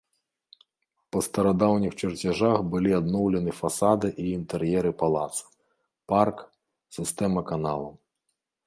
Па 1.15 1.19
старадаўніх 1.27 1.93
чарцяжах 2.01 2.57
былі 2.73 2.91
адноўлены 3.01 3.51
фасады 3.61 4.07
і 4.25 4.27
інтэр'еры 4.39 4.91
палаца, 5.03 5.43
парк, 6.17 6.37
сістэма 7.01 7.49
каналаў. 7.55 7.89